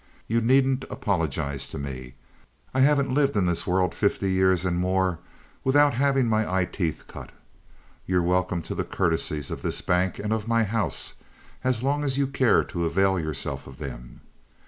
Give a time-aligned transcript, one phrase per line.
[0.25, 2.15] You needn't apologize to me.
[2.73, 5.19] I haven't lived in this world fifty years and more
[5.63, 7.31] without having my eye teeth cut.
[8.07, 11.13] You're welcome to the courtesies of this bank and of my house
[11.63, 14.21] as long as you care to avail yourself of them.